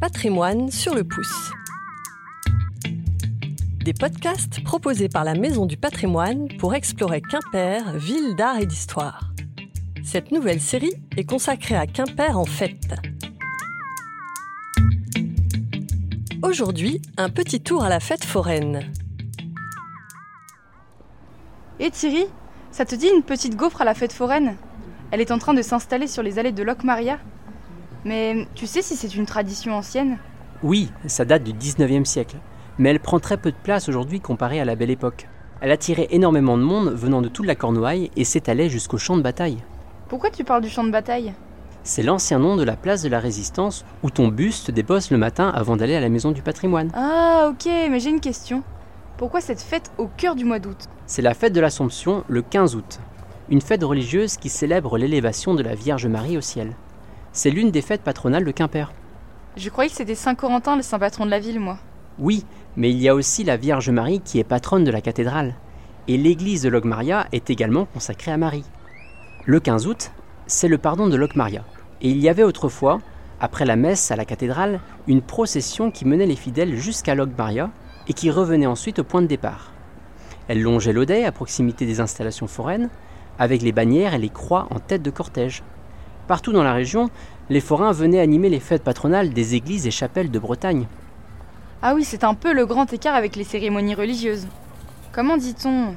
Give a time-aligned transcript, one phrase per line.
[0.00, 1.50] Patrimoine sur le pouce.
[3.84, 9.32] Des podcasts proposés par la Maison du Patrimoine pour explorer Quimper, ville d'art et d'histoire.
[10.04, 12.94] Cette nouvelle série est consacrée à Quimper en fête.
[16.42, 18.92] Aujourd'hui, un petit tour à la fête foraine.
[21.80, 22.26] Et Thierry,
[22.70, 24.56] ça te dit une petite gaufre à la fête foraine?
[25.10, 27.18] Elle est en train de s'installer sur les allées de Locmaria.
[28.04, 30.18] Mais tu sais si c'est une tradition ancienne?
[30.62, 32.36] Oui, ça date du 19e siècle,
[32.78, 35.28] mais elle prend très peu de place aujourd'hui comparée à la belle époque.
[35.60, 39.22] Elle attirait énormément de monde venant de toute la Cornouaille et s'étalait jusqu'au champ de
[39.22, 39.58] bataille.
[40.08, 41.34] Pourquoi tu parles du champ de bataille?
[41.82, 45.48] C'est l'ancien nom de la place de la Résistance où ton buste débosse le matin
[45.48, 46.90] avant d'aller à la maison du patrimoine.
[46.94, 48.62] Ah ok, mais j'ai une question.
[49.16, 50.84] Pourquoi cette fête au cœur du mois d'août?
[51.06, 53.00] C'est la fête de l'Assomption le 15 août,
[53.48, 56.76] une fête religieuse qui célèbre l'élévation de la Vierge Marie au ciel.
[57.38, 58.92] C'est l'une des fêtes patronales de Quimper.
[59.56, 61.78] Je croyais que c'était Saint-Corentin, le saint patron de la ville, moi.
[62.18, 62.44] Oui,
[62.76, 65.54] mais il y a aussi la Vierge Marie qui est patronne de la cathédrale.
[66.08, 68.64] Et l'église de Logmaria est également consacrée à Marie.
[69.44, 70.10] Le 15 août,
[70.48, 71.62] c'est le pardon de Logmaria.
[72.02, 72.98] Et il y avait autrefois,
[73.40, 77.70] après la messe à la cathédrale, une procession qui menait les fidèles jusqu'à Logmaria
[78.08, 79.70] et qui revenait ensuite au point de départ.
[80.48, 82.90] Elle longeait l'Audet à proximité des installations foraines,
[83.38, 85.62] avec les bannières et les croix en tête de cortège.
[86.28, 87.08] Partout dans la région,
[87.48, 90.86] les forains venaient animer les fêtes patronales des églises et chapelles de Bretagne.
[91.80, 94.46] Ah oui, c'est un peu le grand écart avec les cérémonies religieuses.
[95.10, 95.94] Comment dit-on?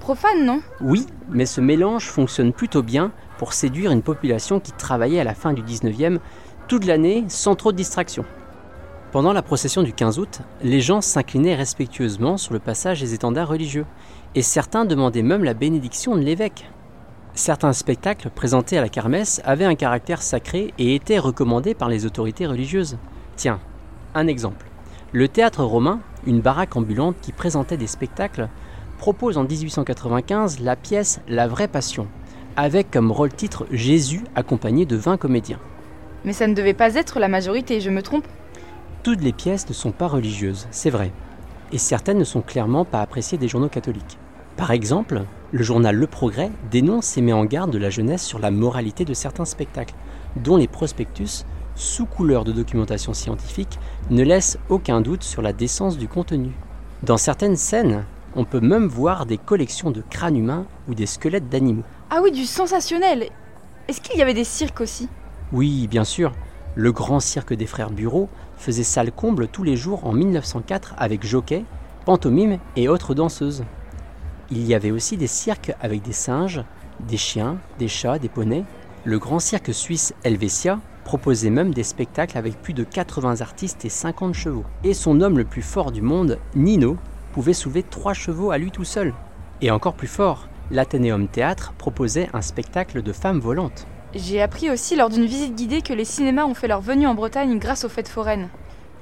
[0.00, 0.60] Profane, non?
[0.80, 5.34] Oui, mais ce mélange fonctionne plutôt bien pour séduire une population qui travaillait à la
[5.34, 6.18] fin du 19e
[6.66, 8.24] toute l'année sans trop de distractions.
[9.12, 13.48] Pendant la procession du 15 août, les gens s'inclinaient respectueusement sur le passage des étendards
[13.48, 13.86] religieux,
[14.34, 16.68] et certains demandaient même la bénédiction de l'évêque.
[17.36, 22.06] Certains spectacles présentés à la kermesse avaient un caractère sacré et étaient recommandés par les
[22.06, 22.96] autorités religieuses.
[23.34, 23.58] Tiens,
[24.14, 24.66] un exemple.
[25.10, 28.48] Le théâtre romain, une baraque ambulante qui présentait des spectacles,
[28.98, 32.06] propose en 1895 la pièce La vraie passion,
[32.54, 35.58] avec comme rôle-titre Jésus accompagné de 20 comédiens.
[36.24, 38.28] Mais ça ne devait pas être la majorité, je me trompe?
[39.02, 41.10] Toutes les pièces ne sont pas religieuses, c'est vrai,
[41.72, 44.18] et certaines ne sont clairement pas appréciées des journaux catholiques.
[44.56, 48.38] Par exemple, le journal Le Progrès dénonce et met en garde de la jeunesse sur
[48.38, 49.94] la moralité de certains spectacles,
[50.36, 51.44] dont les prospectus,
[51.74, 56.52] sous couleur de documentation scientifique, ne laissent aucun doute sur la décence du contenu.
[57.02, 58.04] Dans certaines scènes,
[58.36, 61.82] on peut même voir des collections de crânes humains ou des squelettes d'animaux.
[62.10, 63.28] Ah oui, du sensationnel
[63.88, 65.08] Est-ce qu'il y avait des cirques aussi?
[65.52, 66.32] Oui, bien sûr.
[66.76, 71.26] Le grand cirque des frères Bureau faisait salle comble tous les jours en 1904 avec
[71.26, 71.64] jockey,
[72.04, 73.64] pantomime et autres danseuses.
[74.50, 76.62] Il y avait aussi des cirques avec des singes,
[77.00, 78.64] des chiens, des chats, des poneys.
[79.04, 83.88] Le grand cirque suisse Helvetia proposait même des spectacles avec plus de 80 artistes et
[83.88, 84.64] 50 chevaux.
[84.82, 86.96] Et son homme le plus fort du monde, Nino,
[87.32, 89.14] pouvait soulever 3 chevaux à lui tout seul.
[89.60, 93.86] Et encore plus fort, l'Athénéum Théâtre proposait un spectacle de femmes volantes.
[94.14, 97.14] J'ai appris aussi lors d'une visite guidée que les cinémas ont fait leur venue en
[97.14, 98.48] Bretagne grâce aux fêtes foraines.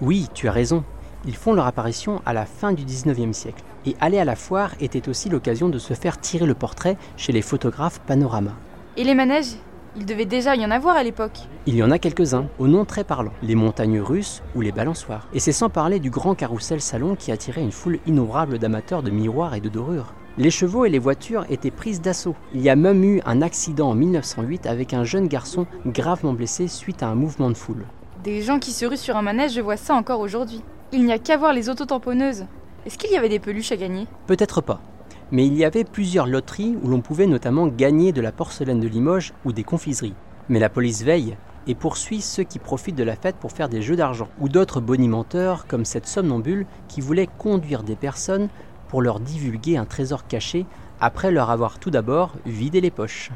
[0.00, 0.84] Oui, tu as raison.
[1.24, 3.62] Ils font leur apparition à la fin du 19e siècle.
[3.86, 7.32] Et aller à la foire était aussi l'occasion de se faire tirer le portrait chez
[7.32, 8.52] les photographes Panorama.
[8.96, 9.54] Et les manèges
[9.96, 11.38] Il devait déjà y en avoir à l'époque.
[11.66, 15.28] Il y en a quelques-uns, au nom très parlant, les montagnes russes ou les balançoires.
[15.32, 19.10] Et c'est sans parler du grand carrousel salon qui attirait une foule innombrable d'amateurs de
[19.10, 20.14] miroirs et de dorures.
[20.38, 22.34] Les chevaux et les voitures étaient prises d'assaut.
[22.54, 26.68] Il y a même eu un accident en 1908 avec un jeune garçon gravement blessé
[26.68, 27.84] suite à un mouvement de foule.
[28.24, 30.62] Des gens qui se ruent sur un manège, je vois ça encore aujourd'hui.
[30.94, 32.44] Il n'y a qu'à voir les autotamponneuses.
[32.84, 34.06] Est-ce qu'il y avait des peluches à gagner?
[34.26, 34.82] Peut-être pas.
[35.30, 38.88] Mais il y avait plusieurs loteries où l'on pouvait notamment gagner de la porcelaine de
[38.88, 40.12] Limoges ou des confiseries.
[40.50, 43.80] Mais la police veille et poursuit ceux qui profitent de la fête pour faire des
[43.80, 48.50] jeux d'argent, ou d'autres bonimenteurs comme cette somnambule qui voulait conduire des personnes
[48.88, 50.66] pour leur divulguer un trésor caché
[51.00, 53.30] après leur avoir tout d'abord vidé les poches.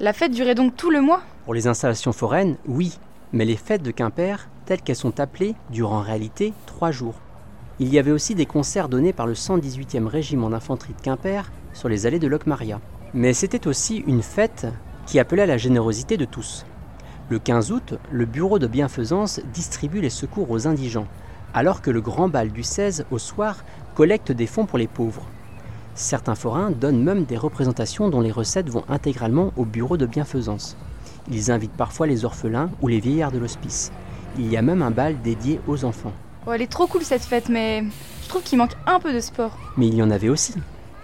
[0.00, 1.20] La fête durait donc tout le mois?
[1.44, 2.98] Pour les installations foraines, oui,
[3.32, 7.14] mais les fêtes de Quimper, telles qu'elles sont appelées, durent en réalité trois jours.
[7.80, 11.88] Il y avait aussi des concerts donnés par le 118e régiment d'infanterie de Quimper sur
[11.88, 12.78] les allées de Locmaria.
[13.14, 14.66] Mais c'était aussi une fête
[15.06, 16.66] qui appelait la générosité de tous.
[17.30, 21.08] Le 15 août, le bureau de bienfaisance distribue les secours aux indigents,
[21.54, 25.24] alors que le grand bal du 16 au soir collecte des fonds pour les pauvres.
[25.94, 30.76] Certains forains donnent même des représentations dont les recettes vont intégralement au bureau de bienfaisance.
[31.30, 33.92] Ils invitent parfois les orphelins ou les vieillards de l'hospice.
[34.36, 36.12] Il y a même un bal dédié aux enfants.
[36.46, 37.84] Oh, elle est trop cool cette fête, mais
[38.22, 39.56] je trouve qu'il manque un peu de sport.
[39.76, 40.54] Mais il y en avait aussi.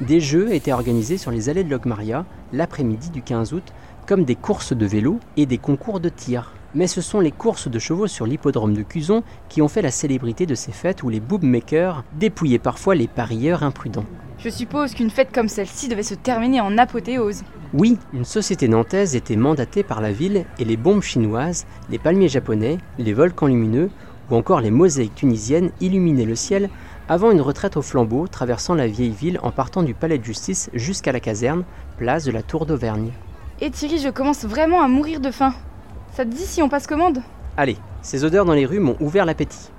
[0.00, 3.72] Des jeux étaient organisés sur les allées de Logmaria l'après-midi du 15 août,
[4.06, 6.52] comme des courses de vélo et des concours de tir.
[6.74, 9.92] Mais ce sont les courses de chevaux sur l'hippodrome de Cuzon qui ont fait la
[9.92, 14.06] célébrité de ces fêtes où les boobmakers dépouillaient parfois les parieurs imprudents.
[14.44, 17.44] Je suppose qu'une fête comme celle-ci devait se terminer en apothéose.
[17.72, 22.28] Oui, une société nantaise était mandatée par la ville et les bombes chinoises, les palmiers
[22.28, 23.88] japonais, les volcans lumineux
[24.30, 26.68] ou encore les mosaïques tunisiennes illuminaient le ciel
[27.08, 30.68] avant une retraite au flambeau traversant la vieille ville en partant du palais de justice
[30.74, 31.64] jusqu'à la caserne,
[31.96, 33.12] place de la Tour d'Auvergne.
[33.62, 35.54] Et Thierry, je commence vraiment à mourir de faim.
[36.12, 37.22] Ça te dit si on passe commande?
[37.56, 39.70] Allez, ces odeurs dans les rues m'ont ouvert l'appétit.